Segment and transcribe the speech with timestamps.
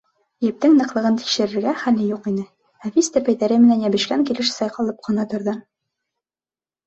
[0.43, 2.45] Ептең ныҡлығын тикшерергә хәле юҡ ине,
[2.85, 5.55] нәфис тәпәйҙәре менән йәбешкән килеш сайҡалып ҡына торҙо.